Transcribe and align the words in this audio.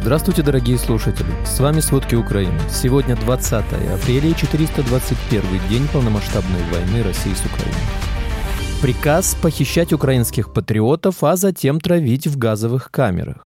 Здравствуйте, 0.00 0.42
дорогие 0.42 0.78
слушатели! 0.78 1.28
С 1.44 1.60
вами 1.60 1.80
«Сводки 1.80 2.14
Украины». 2.14 2.58
Сегодня 2.70 3.16
20 3.16 3.52
апреля 3.52 4.30
и 4.30 4.34
421 4.34 5.68
день 5.68 5.86
полномасштабной 5.92 6.62
войны 6.72 7.02
России 7.02 7.34
с 7.34 7.44
Украиной. 7.44 7.76
Приказ 8.80 9.36
похищать 9.42 9.92
украинских 9.92 10.54
патриотов, 10.54 11.22
а 11.22 11.36
затем 11.36 11.82
травить 11.82 12.26
в 12.26 12.38
газовых 12.38 12.90
камерах. 12.90 13.44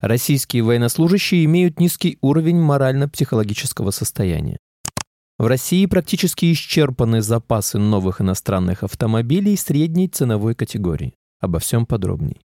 Российские 0.00 0.64
военнослужащие 0.64 1.44
имеют 1.44 1.78
низкий 1.78 2.18
уровень 2.20 2.60
морально-психологического 2.60 3.92
состояния. 3.92 4.58
В 5.38 5.46
России 5.46 5.86
практически 5.86 6.52
исчерпаны 6.52 7.22
запасы 7.22 7.78
новых 7.78 8.20
иностранных 8.20 8.82
автомобилей 8.82 9.56
средней 9.56 10.08
ценовой 10.08 10.56
категории. 10.56 11.14
Обо 11.40 11.60
всем 11.60 11.86
подробней. 11.86 12.40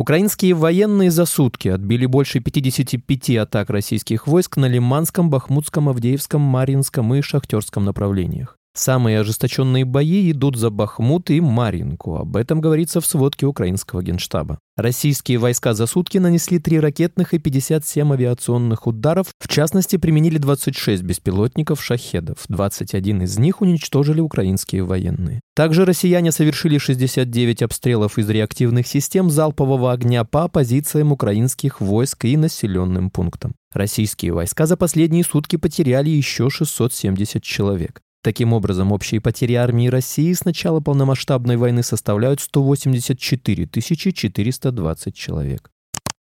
Украинские 0.00 0.54
военные 0.54 1.10
за 1.10 1.26
сутки 1.26 1.68
отбили 1.68 2.06
больше 2.06 2.40
55 2.40 3.36
атак 3.36 3.68
российских 3.68 4.26
войск 4.26 4.56
на 4.56 4.64
Лиманском, 4.64 5.28
Бахмутском, 5.28 5.90
Авдеевском, 5.90 6.40
Маринском 6.40 7.14
и 7.14 7.20
Шахтерском 7.20 7.84
направлениях. 7.84 8.56
Самые 8.72 9.20
ожесточенные 9.20 9.84
бои 9.84 10.30
идут 10.30 10.56
за 10.56 10.70
Бахмут 10.70 11.28
и 11.30 11.40
Маринку. 11.40 12.16
Об 12.16 12.36
этом 12.36 12.60
говорится 12.60 13.00
в 13.00 13.06
сводке 13.06 13.46
украинского 13.46 14.02
генштаба. 14.02 14.60
Российские 14.76 15.38
войска 15.38 15.74
за 15.74 15.86
сутки 15.86 16.18
нанесли 16.18 16.60
3 16.60 16.78
ракетных 16.78 17.34
и 17.34 17.38
57 17.38 18.12
авиационных 18.12 18.86
ударов. 18.86 19.26
В 19.40 19.48
частности, 19.48 19.96
применили 19.96 20.38
26 20.38 21.02
беспилотников 21.02 21.82
«Шахедов». 21.82 22.38
21 22.48 23.22
из 23.22 23.38
них 23.38 23.60
уничтожили 23.60 24.20
украинские 24.20 24.84
военные. 24.84 25.40
Также 25.56 25.84
россияне 25.84 26.30
совершили 26.30 26.78
69 26.78 27.62
обстрелов 27.62 28.18
из 28.18 28.30
реактивных 28.30 28.86
систем 28.86 29.30
залпового 29.30 29.92
огня 29.92 30.24
по 30.24 30.48
позициям 30.48 31.10
украинских 31.12 31.80
войск 31.80 32.24
и 32.24 32.36
населенным 32.36 33.10
пунктам. 33.10 33.54
Российские 33.72 34.32
войска 34.32 34.66
за 34.66 34.76
последние 34.76 35.24
сутки 35.24 35.56
потеряли 35.56 36.08
еще 36.08 36.48
670 36.48 37.42
человек. 37.42 38.00
Таким 38.22 38.52
образом, 38.52 38.92
общие 38.92 39.20
потери 39.20 39.54
армии 39.54 39.88
России 39.88 40.32
с 40.32 40.44
начала 40.44 40.80
полномасштабной 40.80 41.56
войны 41.56 41.82
составляют 41.82 42.40
184 42.40 43.66
420 44.12 45.14
человек. 45.14 45.70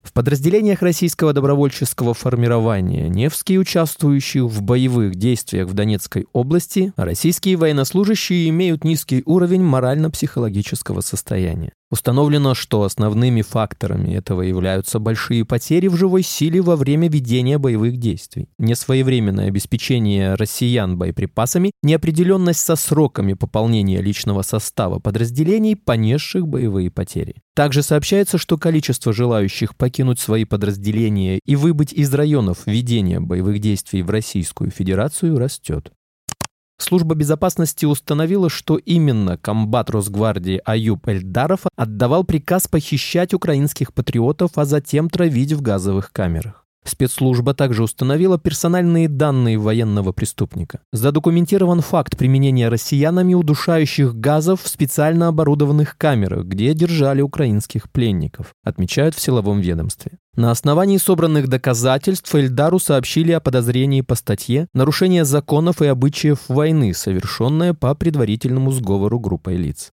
В 0.02 0.12
подразделениях 0.12 0.82
российского 0.82 1.32
добровольческого 1.32 2.14
формирования 2.14 3.08
«Невский», 3.08 3.58
участвующих 3.58 4.44
в 4.44 4.62
боевых 4.62 5.16
действиях 5.16 5.68
в 5.68 5.74
Донецкой 5.74 6.26
области, 6.32 6.92
российские 6.96 7.56
военнослужащие 7.56 8.48
имеют 8.48 8.84
низкий 8.84 9.22
уровень 9.26 9.62
морально-психологического 9.62 11.00
состояния. 11.00 11.72
Установлено, 11.90 12.54
что 12.54 12.82
основными 12.82 13.40
факторами 13.40 14.14
этого 14.14 14.42
являются 14.42 14.98
большие 14.98 15.46
потери 15.46 15.88
в 15.88 15.96
живой 15.96 16.22
силе 16.22 16.60
во 16.60 16.76
время 16.76 17.08
ведения 17.08 17.56
боевых 17.56 17.96
действий, 17.96 18.48
несвоевременное 18.58 19.48
обеспечение 19.48 20.34
россиян 20.34 20.98
боеприпасами, 20.98 21.72
неопределенность 21.82 22.60
со 22.60 22.76
сроками 22.76 23.32
пополнения 23.32 24.02
личного 24.02 24.42
состава 24.42 24.98
подразделений, 24.98 25.76
понесших 25.76 26.46
боевые 26.46 26.90
потери. 26.90 27.36
Также 27.54 27.82
сообщается, 27.82 28.36
что 28.36 28.58
количество 28.58 29.14
желающих 29.14 29.74
покинуть 29.74 30.20
свои 30.20 30.44
подразделения 30.44 31.40
и 31.44 31.56
выбыть 31.56 31.94
из 31.94 32.12
районов 32.12 32.58
ведения 32.66 33.18
боевых 33.18 33.60
действий 33.60 34.02
в 34.02 34.10
Российскую 34.10 34.70
Федерацию 34.70 35.38
растет. 35.38 35.90
Служба 36.80 37.16
безопасности 37.16 37.86
установила, 37.86 38.48
что 38.48 38.76
именно 38.76 39.36
комбат 39.36 39.90
Росгвардии 39.90 40.62
Аюб 40.64 41.08
Эльдаров 41.08 41.60
отдавал 41.76 42.24
приказ 42.24 42.68
похищать 42.68 43.34
украинских 43.34 43.92
патриотов, 43.92 44.52
а 44.56 44.64
затем 44.64 45.10
травить 45.10 45.52
в 45.52 45.60
газовых 45.60 46.12
камерах. 46.12 46.67
Спецслужба 46.88 47.54
также 47.54 47.82
установила 47.82 48.38
персональные 48.38 49.08
данные 49.08 49.58
военного 49.58 50.12
преступника. 50.12 50.80
Задокументирован 50.92 51.80
факт 51.80 52.16
применения 52.16 52.68
россиянами 52.68 53.34
удушающих 53.34 54.14
газов 54.14 54.62
в 54.62 54.68
специально 54.68 55.28
оборудованных 55.28 55.96
камерах, 55.98 56.46
где 56.46 56.74
держали 56.74 57.20
украинских 57.20 57.90
пленников, 57.90 58.54
отмечают 58.64 59.14
в 59.14 59.20
силовом 59.20 59.60
ведомстве. 59.60 60.12
На 60.34 60.50
основании 60.50 60.98
собранных 60.98 61.48
доказательств 61.48 62.32
Эльдару 62.34 62.78
сообщили 62.78 63.32
о 63.32 63.40
подозрении 63.40 64.02
по 64.02 64.14
статье 64.14 64.68
«Нарушение 64.72 65.24
законов 65.24 65.82
и 65.82 65.86
обычаев 65.86 66.38
войны, 66.48 66.94
совершенное 66.94 67.74
по 67.74 67.94
предварительному 67.94 68.70
сговору 68.70 69.18
группой 69.18 69.56
лиц». 69.56 69.90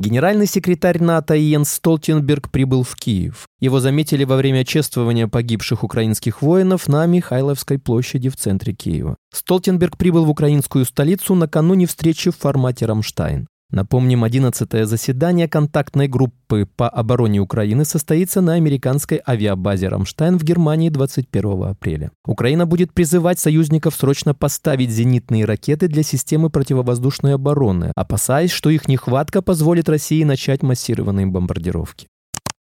Генеральный 0.00 0.46
секретарь 0.46 0.98
НАТО 0.98 1.34
Йенс 1.34 1.74
Столтенберг 1.74 2.50
прибыл 2.50 2.84
в 2.84 2.96
Киев. 2.96 3.46
Его 3.60 3.80
заметили 3.80 4.24
во 4.24 4.36
время 4.36 4.64
чествования 4.64 5.28
погибших 5.28 5.84
украинских 5.84 6.40
воинов 6.40 6.88
на 6.88 7.04
Михайловской 7.04 7.78
площади 7.78 8.30
в 8.30 8.36
центре 8.36 8.72
Киева. 8.72 9.18
Столтенберг 9.30 9.98
прибыл 9.98 10.24
в 10.24 10.30
украинскую 10.30 10.86
столицу 10.86 11.34
накануне 11.34 11.84
встречи 11.84 12.30
в 12.30 12.36
формате 12.38 12.86
«Рамштайн». 12.86 13.46
Напомним, 13.70 14.24
11-е 14.24 14.86
заседание 14.86 15.48
контактной 15.48 16.08
группы 16.08 16.66
по 16.76 16.88
обороне 16.88 17.38
Украины 17.40 17.84
состоится 17.84 18.40
на 18.40 18.54
американской 18.54 19.20
авиабазе 19.26 19.88
«Рамштайн» 19.88 20.38
в 20.38 20.42
Германии 20.42 20.88
21 20.88 21.64
апреля. 21.64 22.10
Украина 22.26 22.66
будет 22.66 22.92
призывать 22.92 23.38
союзников 23.38 23.94
срочно 23.94 24.34
поставить 24.34 24.90
зенитные 24.90 25.44
ракеты 25.44 25.86
для 25.86 26.02
системы 26.02 26.50
противовоздушной 26.50 27.34
обороны, 27.34 27.92
опасаясь, 27.94 28.50
что 28.50 28.70
их 28.70 28.88
нехватка 28.88 29.40
позволит 29.40 29.88
России 29.88 30.24
начать 30.24 30.62
массированные 30.62 31.26
бомбардировки. 31.26 32.08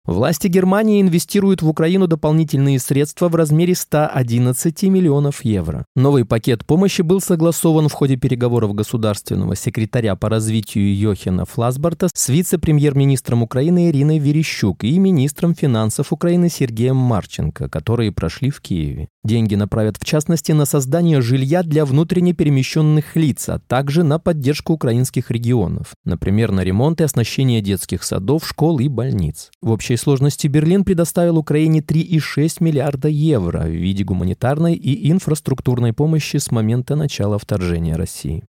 Власти 0.06 0.47
Германии 0.47 1.00
инвестируют 1.03 1.62
в 1.62 1.69
Украину 1.69 2.06
дополнительные 2.06 2.78
средства 2.78 3.28
в 3.28 3.34
размере 3.34 3.75
111 3.75 4.84
миллионов 4.84 5.44
евро. 5.44 5.84
Новый 5.97 6.25
пакет 6.25 6.65
помощи 6.65 7.03
был 7.03 7.21
согласован 7.21 7.89
в 7.89 7.93
ходе 7.93 8.17
переговоров 8.17 8.72
государственного 8.72 9.56
секретаря 9.56 10.15
по 10.15 10.28
развитию 10.28 10.97
Йохина 10.97 11.44
Фласбарта 11.44 12.09
с 12.15 12.28
вице-премьер-министром 12.28 13.43
Украины 13.43 13.91
Ириной 13.91 14.19
Верещук 14.19 14.84
и 14.84 14.97
министром 14.97 15.56
финансов 15.56 16.12
Украины 16.12 16.50
Сергеем 16.50 16.97
Марченко, 16.97 17.69
которые 17.69 18.12
прошли 18.12 18.50
в 18.50 18.61
Киеве. 18.61 19.09
Деньги 19.26 19.56
направят 19.56 19.97
в 19.98 20.04
частности 20.04 20.53
на 20.53 20.66
создание 20.66 21.20
жилья 21.20 21.64
для 21.64 21.84
внутренне 21.84 22.32
перемещенных 22.32 23.16
лиц, 23.16 23.48
а 23.48 23.59
также 23.59 24.04
на 24.04 24.20
поддержку 24.20 24.75
украинских 24.75 25.32
регионов, 25.32 25.94
например, 26.04 26.53
на 26.53 26.60
ремонт 26.60 27.00
и 27.00 27.04
оснащение 27.04 27.60
детских 27.60 28.04
садов, 28.04 28.47
школ 28.47 28.78
и 28.78 28.87
больниц. 28.87 29.50
В 29.60 29.70
общей 29.70 29.97
сложности 29.97 30.47
Берлин 30.47 30.84
предоставил 30.84 31.38
Украине 31.38 31.81
3,6 31.81 32.59
миллиарда 32.60 33.09
евро 33.09 33.62
в 33.62 33.70
виде 33.70 34.04
гуманитарной 34.04 34.75
и 34.75 35.10
инфраструктурной 35.10 35.93
помощи 35.93 36.37
с 36.37 36.53
момента 36.53 36.94
начала 36.94 37.37
вторжения 37.37 37.97
России. 37.97 38.44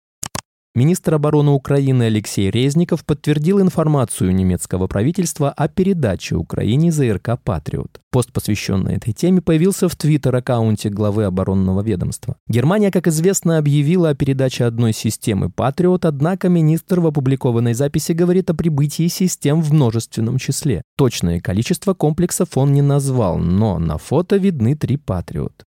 Министр 0.77 1.13
обороны 1.13 1.51
Украины 1.51 2.03
Алексей 2.03 2.51
Резников 2.51 3.05
подтвердил 3.05 3.61
информацию 3.61 4.35
немецкого 4.35 4.87
правительства 4.87 5.49
о 5.49 5.69
передаче 5.69 6.35
Украине 6.35 6.91
ЗРК 6.91 7.39
«Патриот». 7.41 8.01
Пост, 8.11 8.33
посвященный 8.33 8.95
этой 8.95 9.13
теме, 9.13 9.41
появился 9.41 9.87
в 9.87 9.95
твиттер-аккаунте 9.95 10.89
главы 10.89 11.23
оборонного 11.23 11.81
ведомства. 11.81 12.35
Германия, 12.49 12.91
как 12.91 13.07
известно, 13.07 13.57
объявила 13.57 14.09
о 14.09 14.15
передаче 14.15 14.65
одной 14.65 14.91
системы 14.91 15.49
«Патриот», 15.49 16.03
однако 16.03 16.49
министр 16.49 16.99
в 16.99 17.07
опубликованной 17.07 17.73
записи 17.73 18.11
говорит 18.11 18.49
о 18.49 18.53
прибытии 18.53 19.07
систем 19.07 19.61
в 19.61 19.71
множественном 19.71 20.37
числе. 20.37 20.81
Точное 20.97 21.39
количество 21.39 21.93
комплексов 21.93 22.57
он 22.57 22.73
не 22.73 22.81
назвал, 22.81 23.37
но 23.37 23.79
на 23.79 23.97
фото 23.97 24.35
видны 24.35 24.75
три 24.75 24.97
«Патриот». 24.97 25.63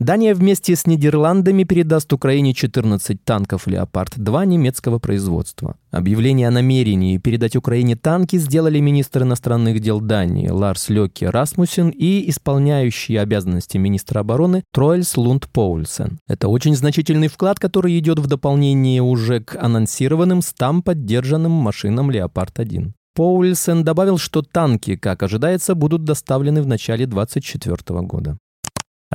Дания 0.00 0.34
вместе 0.34 0.74
с 0.74 0.88
Нидерландами 0.88 1.62
передаст 1.62 2.12
Украине 2.12 2.52
14 2.52 3.22
танков 3.22 3.68
«Леопард-2» 3.68 4.44
немецкого 4.44 4.98
производства. 4.98 5.76
Объявление 5.92 6.48
о 6.48 6.50
намерении 6.50 7.16
передать 7.18 7.54
Украине 7.54 7.94
танки 7.94 8.36
сделали 8.36 8.80
министр 8.80 9.22
иностранных 9.22 9.78
дел 9.78 10.00
Дании 10.00 10.48
Ларс 10.48 10.88
Лёке 10.88 11.30
Расмусен 11.30 11.90
и 11.90 12.28
исполняющий 12.28 13.14
обязанности 13.16 13.76
министра 13.76 14.18
обороны 14.18 14.64
Троэльс 14.72 15.16
Лунд 15.16 15.48
Поульсен. 15.52 16.18
Это 16.26 16.48
очень 16.48 16.74
значительный 16.74 17.28
вклад, 17.28 17.60
который 17.60 17.96
идет 17.96 18.18
в 18.18 18.26
дополнение 18.26 19.00
уже 19.00 19.44
к 19.44 19.56
анонсированным 19.56 20.42
100 20.42 20.82
поддержанным 20.82 21.52
машинам 21.52 22.10
«Леопард-1». 22.10 22.90
Поульсен 23.14 23.84
добавил, 23.84 24.18
что 24.18 24.42
танки, 24.42 24.96
как 24.96 25.22
ожидается, 25.22 25.76
будут 25.76 26.02
доставлены 26.02 26.62
в 26.62 26.66
начале 26.66 27.06
2024 27.06 28.00
года. 28.00 28.36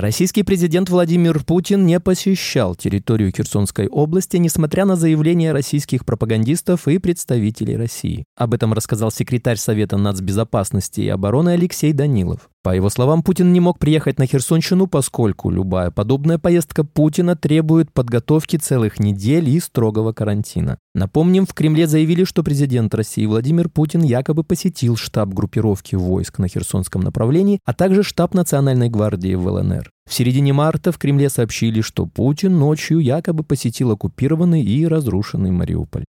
Российский 0.00 0.42
президент 0.42 0.88
Владимир 0.88 1.44
Путин 1.44 1.84
не 1.84 2.00
посещал 2.00 2.74
территорию 2.74 3.30
Херсонской 3.36 3.86
области, 3.86 4.38
несмотря 4.38 4.86
на 4.86 4.96
заявления 4.96 5.52
российских 5.52 6.06
пропагандистов 6.06 6.88
и 6.88 6.96
представителей 6.96 7.76
России. 7.76 8.24
Об 8.34 8.54
этом 8.54 8.72
рассказал 8.72 9.10
секретарь 9.10 9.58
Совета 9.58 9.98
нацбезопасности 9.98 11.02
и 11.02 11.08
обороны 11.08 11.50
Алексей 11.50 11.92
Данилов. 11.92 12.48
По 12.62 12.74
его 12.76 12.90
словам, 12.90 13.22
Путин 13.22 13.54
не 13.54 13.60
мог 13.60 13.78
приехать 13.78 14.18
на 14.18 14.26
Херсонщину, 14.26 14.86
поскольку 14.86 15.48
любая 15.48 15.90
подобная 15.90 16.36
поездка 16.36 16.84
Путина 16.84 17.34
требует 17.34 17.90
подготовки 17.90 18.56
целых 18.56 19.00
недель 19.00 19.48
и 19.48 19.58
строгого 19.60 20.12
карантина. 20.12 20.76
Напомним, 20.94 21.46
в 21.46 21.54
Кремле 21.54 21.86
заявили, 21.86 22.24
что 22.24 22.42
президент 22.42 22.94
России 22.94 23.24
Владимир 23.24 23.70
Путин 23.70 24.02
якобы 24.02 24.44
посетил 24.44 24.96
штаб 24.96 25.30
группировки 25.30 25.94
войск 25.94 26.38
на 26.38 26.48
Херсонском 26.48 27.00
направлении, 27.00 27.60
а 27.64 27.72
также 27.72 28.02
штаб 28.02 28.34
Национальной 28.34 28.90
гвардии 28.90 29.34
в 29.34 29.46
ЛНР. 29.46 29.90
В 30.06 30.12
середине 30.12 30.52
марта 30.52 30.92
в 30.92 30.98
Кремле 30.98 31.30
сообщили, 31.30 31.80
что 31.80 32.04
Путин 32.04 32.58
ночью 32.58 32.98
якобы 32.98 33.42
посетил 33.42 33.92
оккупированный 33.92 34.62
и 34.62 34.86
разрушенный 34.86 35.50
Мариуполь. 35.50 36.04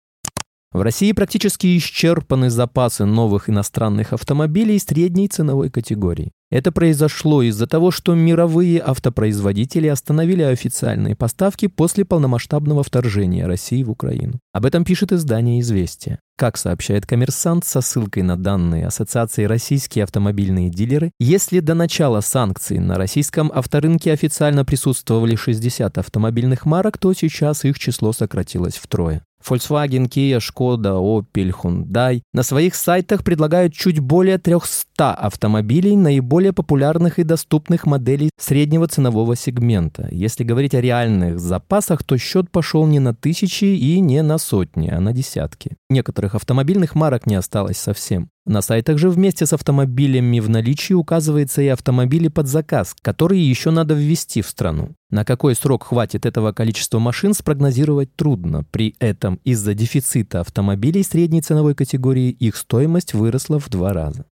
В 0.72 0.80
России 0.80 1.12
практически 1.12 1.76
исчерпаны 1.76 2.48
запасы 2.48 3.04
новых 3.04 3.50
иностранных 3.50 4.14
автомобилей 4.14 4.78
средней 4.78 5.28
ценовой 5.28 5.70
категории. 5.70 6.30
Это 6.50 6.72
произошло 6.72 7.42
из-за 7.42 7.66
того, 7.66 7.90
что 7.90 8.14
мировые 8.14 8.80
автопроизводители 8.80 9.86
остановили 9.86 10.42
официальные 10.42 11.14
поставки 11.14 11.66
после 11.66 12.06
полномасштабного 12.06 12.82
вторжения 12.82 13.46
России 13.46 13.82
в 13.82 13.90
Украину. 13.90 14.40
Об 14.54 14.64
этом 14.64 14.84
пишет 14.84 15.12
издание 15.12 15.60
«Известия». 15.60 16.20
Как 16.38 16.56
сообщает 16.56 17.04
коммерсант 17.04 17.66
со 17.66 17.80
ссылкой 17.82 18.22
на 18.22 18.36
данные 18.36 18.86
Ассоциации 18.86 19.44
«Российские 19.44 20.04
автомобильные 20.04 20.70
дилеры», 20.70 21.10
если 21.18 21.60
до 21.60 21.74
начала 21.74 22.20
санкций 22.22 22.78
на 22.78 22.96
российском 22.96 23.52
авторынке 23.52 24.12
официально 24.12 24.64
присутствовали 24.64 25.34
60 25.34 25.98
автомобильных 25.98 26.64
марок, 26.64 26.96
то 26.96 27.12
сейчас 27.12 27.64
их 27.64 27.78
число 27.78 28.12
сократилось 28.12 28.76
втрое. 28.76 29.22
Volkswagen, 29.46 30.08
Kia, 30.08 30.38
Skoda, 30.38 30.98
Opel, 30.98 31.52
Hyundai 31.52 32.22
на 32.32 32.42
своих 32.42 32.74
сайтах 32.74 33.24
предлагают 33.24 33.72
чуть 33.72 33.98
более 34.00 34.38
300 34.38 34.87
автомобилей 35.00 35.96
наиболее 35.96 36.52
популярных 36.52 37.18
и 37.18 37.22
доступных 37.22 37.86
моделей 37.86 38.30
среднего 38.38 38.86
ценового 38.88 39.36
сегмента. 39.36 40.08
Если 40.10 40.44
говорить 40.44 40.74
о 40.74 40.80
реальных 40.80 41.38
запасах, 41.38 42.02
то 42.04 42.18
счет 42.18 42.50
пошел 42.50 42.86
не 42.86 42.98
на 42.98 43.14
тысячи 43.14 43.64
и 43.64 44.00
не 44.00 44.22
на 44.22 44.38
сотни, 44.38 44.88
а 44.88 45.00
на 45.00 45.12
десятки. 45.12 45.76
Некоторых 45.88 46.34
автомобильных 46.34 46.94
марок 46.94 47.26
не 47.26 47.36
осталось 47.36 47.78
совсем. 47.78 48.28
На 48.48 48.62
сайтах 48.62 48.96
же 48.96 49.10
вместе 49.10 49.44
с 49.44 49.52
автомобилями 49.52 50.40
в 50.40 50.48
наличии 50.48 50.94
указывается 50.94 51.60
и 51.60 51.68
автомобили 51.68 52.28
под 52.28 52.46
заказ, 52.46 52.96
которые 53.02 53.46
еще 53.46 53.70
надо 53.70 53.92
ввести 53.94 54.40
в 54.40 54.48
страну. 54.48 54.94
На 55.10 55.24
какой 55.24 55.54
срок 55.54 55.84
хватит 55.84 56.24
этого 56.24 56.52
количества 56.52 56.98
машин 56.98 57.34
спрогнозировать 57.34 58.16
трудно. 58.16 58.64
При 58.70 58.96
этом 59.00 59.38
из-за 59.44 59.74
дефицита 59.74 60.40
автомобилей 60.40 61.02
средней 61.02 61.42
ценовой 61.42 61.74
категории 61.74 62.30
их 62.30 62.56
стоимость 62.56 63.12
выросла 63.12 63.60
в 63.60 63.68
два 63.68 63.92
раза. 63.92 64.24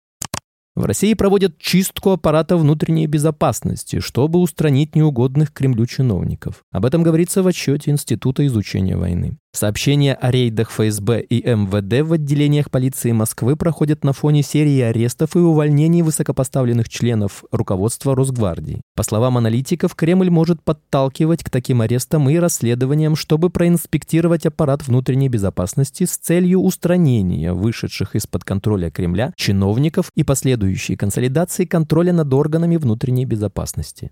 В 0.77 0.85
России 0.87 1.15
проводят 1.15 1.59
чистку 1.59 2.11
аппарата 2.11 2.57
внутренней 2.57 3.07
безопасности, 3.07 4.01
чтобы 4.01 4.41
устранить 4.41 4.97
неугодных 4.97 5.53
Кремлю 5.53 5.87
чиновников. 5.87 6.65
Об 6.73 6.85
этом 6.85 7.05
говорится 7.05 7.45
в 7.45 7.47
отчете 7.47 7.93
Института 7.93 8.45
изучения 8.47 8.97
войны. 8.97 9.39
Сообщения 9.57 10.15
о 10.15 10.33
рейдах 10.33 10.73
ФСБ 10.73 11.21
и 11.21 11.49
МВД 11.49 12.05
в 12.05 12.15
отделениях 12.15 12.73
полиции 12.73 13.13
Москвы 13.13 13.55
проходят 13.55 14.03
на 14.03 14.13
фоне 14.13 14.43
серии 14.43 14.81
арестов 14.81 15.37
и 15.37 15.39
увольнений 15.39 16.03
высокопоставленных 16.03 16.89
членов 16.89 17.45
руководства 17.53 18.17
Росгвардии. 18.17 18.81
По 18.97 19.05
словам 19.05 19.39
аналитиков, 19.39 19.95
Кремль 19.95 20.29
может 20.29 20.61
подталкивать 20.61 21.45
к 21.45 21.51
таким 21.51 21.83
арестам 21.83 22.29
и 22.29 22.37
расследованиям, 22.37 23.15
чтобы 23.15 23.49
проинспектировать 23.49 24.45
аппарат 24.45 24.89
внутренней 24.89 25.29
безопасности 25.29 26.03
с 26.03 26.19
целью 26.19 26.59
устранения 26.59 27.53
вышедших 27.53 28.17
из-под 28.17 28.43
контроля 28.43 28.91
Кремля 28.91 29.33
чиновников 29.37 30.11
и 30.17 30.25
последующей 30.25 30.97
консолидации 30.97 31.65
контроля 31.65 32.13
над 32.13 32.35
органами 32.35 32.77
внутренней 32.77 33.25
безопасности. 33.25 34.11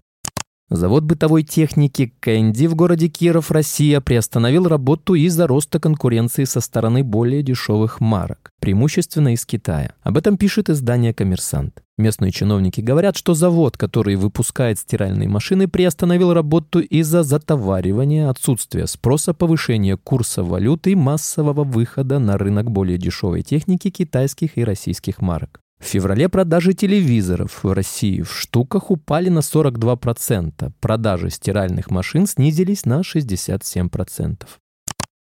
Завод 0.74 1.04
бытовой 1.04 1.42
техники 1.42 2.14
«Кэнди» 2.20 2.66
в 2.66 2.74
городе 2.74 3.08
Киров, 3.08 3.50
Россия, 3.50 4.00
приостановил 4.00 4.66
работу 4.66 5.12
из-за 5.12 5.46
роста 5.46 5.78
конкуренции 5.78 6.44
со 6.44 6.62
стороны 6.62 7.04
более 7.04 7.42
дешевых 7.42 8.00
марок, 8.00 8.50
преимущественно 8.58 9.34
из 9.34 9.44
Китая. 9.44 9.92
Об 10.02 10.16
этом 10.16 10.38
пишет 10.38 10.70
издание 10.70 11.12
«Коммерсант». 11.12 11.82
Местные 11.98 12.32
чиновники 12.32 12.80
говорят, 12.80 13.18
что 13.18 13.34
завод, 13.34 13.76
который 13.76 14.16
выпускает 14.16 14.78
стиральные 14.78 15.28
машины, 15.28 15.68
приостановил 15.68 16.32
работу 16.32 16.80
из-за 16.80 17.22
затоваривания, 17.22 18.30
отсутствия 18.30 18.86
спроса, 18.86 19.34
повышения 19.34 19.98
курса 19.98 20.42
валюты 20.42 20.92
и 20.92 20.94
массового 20.94 21.64
выхода 21.64 22.18
на 22.18 22.38
рынок 22.38 22.70
более 22.70 22.96
дешевой 22.96 23.42
техники 23.42 23.90
китайских 23.90 24.56
и 24.56 24.64
российских 24.64 25.20
марок. 25.20 25.61
В 25.82 25.84
феврале 25.84 26.28
продажи 26.28 26.74
телевизоров 26.74 27.64
в 27.64 27.72
России 27.72 28.22
в 28.22 28.32
штуках 28.32 28.92
упали 28.92 29.28
на 29.28 29.40
42%, 29.40 30.72
продажи 30.80 31.28
стиральных 31.28 31.90
машин 31.90 32.26
снизились 32.28 32.86
на 32.86 33.00
67%. 33.00 34.46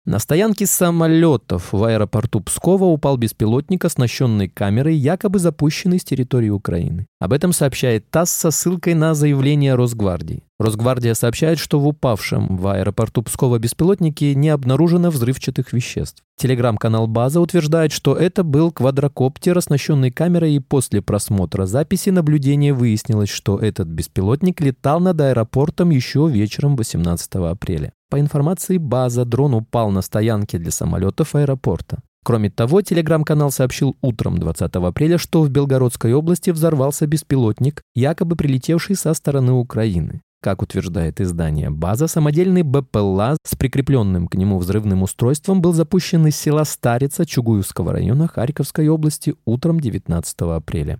На 0.06 0.20
стоянке 0.20 0.68
самолетов 0.68 1.74
в 1.74 1.84
аэропорту 1.84 2.40
Пскова 2.40 2.86
упал 2.86 3.18
беспилотник, 3.18 3.86
оснащенный 3.86 4.48
камерой, 4.48 4.96
якобы 4.96 5.40
запущенный 5.40 6.00
с 6.00 6.04
территории 6.04 6.50
Украины. 6.50 7.08
Об 7.20 7.34
этом 7.34 7.54
сообщает 7.54 8.08
ТАСС 8.12 8.30
со 8.30 8.52
ссылкой 8.52 8.94
на 8.94 9.16
заявление 9.16 9.74
Росгвардии. 9.74 10.44
Росгвардия 10.60 11.16
сообщает, 11.16 11.58
что 11.58 11.80
в 11.80 11.88
упавшем 11.88 12.56
в 12.56 12.68
аэропорту 12.68 13.24
Пскова 13.24 13.58
беспилотнике 13.58 14.36
не 14.36 14.50
обнаружено 14.50 15.10
взрывчатых 15.10 15.74
веществ. 15.74 16.22
Телеграм-канал 16.38 17.08
«База» 17.08 17.42
утверждает, 17.42 17.92
что 17.92 18.14
это 18.14 18.44
был 18.44 18.72
квадрокоптер, 18.72 19.58
оснащенный 19.58 20.12
камерой, 20.12 20.54
и 20.54 20.60
после 20.60 21.02
просмотра 21.02 21.66
записи 21.66 22.10
наблюдения 22.12 22.74
выяснилось, 22.74 23.30
что 23.30 23.58
этот 23.58 23.88
беспилотник 23.88 24.62
летал 24.62 25.00
над 25.00 25.20
аэропортом 25.20 25.90
еще 25.90 26.30
вечером 26.30 26.76
18 26.76 27.36
апреля. 27.36 27.92
По 28.10 28.20
информации 28.20 28.78
база, 28.78 29.26
дрон 29.26 29.54
упал 29.54 29.92
на 29.92 30.02
стоянке 30.02 30.58
для 30.58 30.72
самолетов 30.72 31.36
аэропорта. 31.36 32.00
Кроме 32.24 32.50
того, 32.50 32.82
телеграм-канал 32.82 33.52
сообщил 33.52 33.96
утром 34.02 34.40
20 34.40 34.76
апреля, 34.76 35.18
что 35.18 35.44
в 35.44 35.50
Белгородской 35.50 36.14
области 36.14 36.50
взорвался 36.50 37.06
беспилотник, 37.06 37.84
якобы 37.94 38.36
прилетевший 38.36 38.96
со 38.96 39.14
стороны 39.14 39.52
Украины. 39.52 40.22
Как 40.42 40.62
утверждает 40.62 41.22
издание 41.22 41.70
«База», 41.72 42.08
самодельный 42.08 42.62
БПЛА 42.62 43.38
с 43.44 43.56
прикрепленным 43.56 44.28
к 44.28 44.36
нему 44.36 44.60
взрывным 44.60 45.02
устройством 45.02 45.62
был 45.62 45.74
запущен 45.74 46.28
из 46.28 46.36
села 46.36 46.64
Старица 46.66 47.26
Чугуевского 47.26 47.92
района 47.94 48.28
Харьковской 48.28 48.88
области 48.88 49.36
утром 49.46 49.80
19 49.80 50.42
апреля. 50.42 51.00